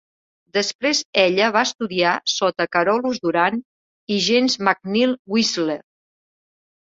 [0.57, 3.59] Després ella va estudiar sota Carolus-Duran
[4.15, 5.79] i James McNeill Whistler.